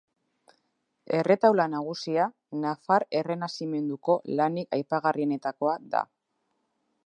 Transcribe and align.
Erretaula 1.17 1.67
nagusia 1.73 2.25
nafar 2.63 3.05
errenazimenduko 3.21 4.19
lanik 4.41 4.77
aipagarrienetakoa 4.81 5.81
da. 5.97 6.07